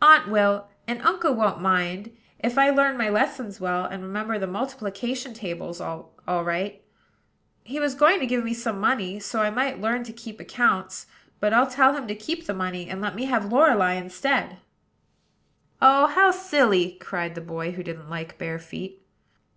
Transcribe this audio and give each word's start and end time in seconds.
"Aunt 0.00 0.26
will; 0.26 0.66
and 0.88 1.00
Uncle 1.02 1.34
won't 1.34 1.60
mind, 1.60 2.10
if 2.40 2.58
I 2.58 2.70
learn 2.70 2.96
my 2.98 3.08
lessons 3.08 3.60
well, 3.60 3.84
and 3.84 4.02
remember 4.02 4.36
the 4.36 4.48
multiplication 4.48 5.34
table 5.34 5.72
all 6.26 6.42
right. 6.44 6.82
He 7.62 7.78
was 7.78 7.94
going 7.94 8.18
to 8.18 8.26
give 8.26 8.42
me 8.44 8.54
some 8.54 8.80
money, 8.80 9.20
so 9.20 9.40
I 9.40 9.50
might 9.50 9.80
learn 9.80 10.02
to 10.02 10.12
keep 10.12 10.40
accounts; 10.40 11.06
but 11.38 11.52
I'll 11.52 11.70
tell 11.70 11.94
him 11.96 12.08
to 12.08 12.16
keep 12.16 12.46
the 12.46 12.54
money, 12.54 12.88
and 12.88 13.00
let 13.00 13.14
me 13.14 13.26
have 13.26 13.52
Lorelei 13.52 13.92
instead." 13.92 14.58
"Oh, 15.80 16.08
how 16.08 16.32
silly!" 16.32 16.98
cried 17.00 17.36
the 17.36 17.40
boy 17.40 17.70
who 17.70 17.84
didn't 17.84 18.10
like 18.10 18.38
bare 18.38 18.58
feet. 18.58 19.06